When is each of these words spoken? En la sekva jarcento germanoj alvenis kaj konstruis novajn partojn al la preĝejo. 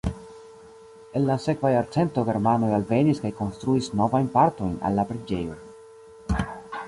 En 1.19 1.25
la 1.31 1.35
sekva 1.43 1.69
jarcento 1.73 2.23
germanoj 2.29 2.71
alvenis 2.77 3.21
kaj 3.25 3.31
konstruis 3.41 3.89
novajn 4.01 4.29
partojn 4.39 4.75
al 4.89 4.97
la 5.01 5.05
preĝejo. 5.13 5.61